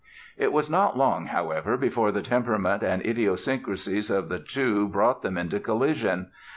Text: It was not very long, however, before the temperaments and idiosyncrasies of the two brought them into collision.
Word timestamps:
It 0.35 0.51
was 0.51 0.67
not 0.67 0.93
very 0.93 0.99
long, 1.05 1.25
however, 1.27 1.77
before 1.77 2.11
the 2.11 2.23
temperaments 2.23 2.83
and 2.83 3.05
idiosyncrasies 3.05 4.09
of 4.09 4.29
the 4.29 4.39
two 4.39 4.87
brought 4.87 5.21
them 5.21 5.37
into 5.37 5.59
collision. 5.59 6.31